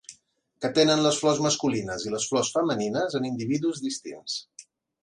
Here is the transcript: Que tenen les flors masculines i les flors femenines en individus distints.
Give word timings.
Que 0.63 0.71
tenen 0.77 1.03
les 1.07 1.19
flors 1.25 1.41
masculines 1.47 2.07
i 2.09 2.15
les 2.15 2.27
flors 2.33 2.53
femenines 2.59 3.21
en 3.21 3.31
individus 3.35 3.85
distints. 3.89 4.43